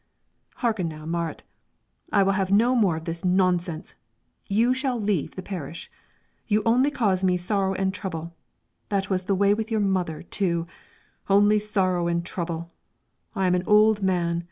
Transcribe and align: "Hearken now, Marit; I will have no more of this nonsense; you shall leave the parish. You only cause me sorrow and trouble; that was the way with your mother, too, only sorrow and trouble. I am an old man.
"Hearken 0.55 0.87
now, 0.87 1.05
Marit; 1.05 1.43
I 2.11 2.23
will 2.23 2.31
have 2.31 2.49
no 2.49 2.73
more 2.73 2.95
of 2.97 3.05
this 3.05 3.23
nonsense; 3.23 3.93
you 4.47 4.73
shall 4.73 4.99
leave 4.99 5.35
the 5.35 5.43
parish. 5.43 5.91
You 6.47 6.63
only 6.65 6.89
cause 6.89 7.23
me 7.23 7.37
sorrow 7.37 7.75
and 7.75 7.93
trouble; 7.93 8.35
that 8.89 9.11
was 9.11 9.25
the 9.25 9.35
way 9.35 9.53
with 9.53 9.69
your 9.69 9.79
mother, 9.79 10.23
too, 10.23 10.65
only 11.29 11.59
sorrow 11.59 12.07
and 12.07 12.25
trouble. 12.25 12.71
I 13.35 13.45
am 13.45 13.53
an 13.53 13.63
old 13.67 14.01
man. 14.01 14.39